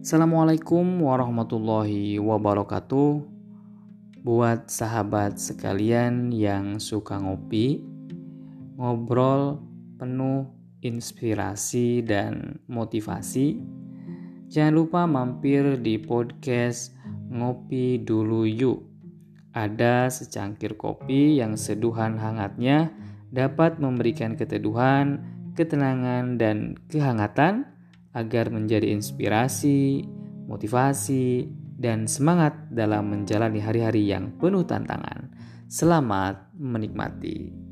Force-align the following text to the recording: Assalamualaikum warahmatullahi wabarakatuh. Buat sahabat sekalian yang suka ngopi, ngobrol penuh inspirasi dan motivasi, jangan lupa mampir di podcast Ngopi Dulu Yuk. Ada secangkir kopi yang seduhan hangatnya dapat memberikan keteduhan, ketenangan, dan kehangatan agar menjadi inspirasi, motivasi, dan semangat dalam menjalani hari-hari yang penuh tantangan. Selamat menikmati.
Assalamualaikum 0.00 1.04
warahmatullahi 1.04 2.16
wabarakatuh. 2.16 3.20
Buat 4.24 4.72
sahabat 4.72 5.36
sekalian 5.36 6.32
yang 6.32 6.80
suka 6.80 7.20
ngopi, 7.20 7.84
ngobrol 8.80 9.60
penuh 10.00 10.48
inspirasi 10.80 12.00
dan 12.00 12.64
motivasi, 12.64 13.60
jangan 14.48 14.80
lupa 14.80 15.04
mampir 15.04 15.76
di 15.76 16.00
podcast 16.00 16.96
Ngopi 17.28 18.00
Dulu 18.00 18.48
Yuk. 18.48 18.80
Ada 19.52 20.08
secangkir 20.08 20.80
kopi 20.80 21.44
yang 21.44 21.60
seduhan 21.60 22.16
hangatnya 22.16 22.88
dapat 23.28 23.76
memberikan 23.76 24.32
keteduhan, 24.32 25.20
ketenangan, 25.52 26.40
dan 26.40 26.80
kehangatan 26.88 27.68
agar 28.14 28.50
menjadi 28.50 28.90
inspirasi, 28.90 30.02
motivasi, 30.50 31.46
dan 31.80 32.04
semangat 32.04 32.68
dalam 32.68 33.08
menjalani 33.08 33.62
hari-hari 33.62 34.10
yang 34.10 34.36
penuh 34.36 34.66
tantangan. 34.66 35.32
Selamat 35.70 36.50
menikmati. 36.58 37.69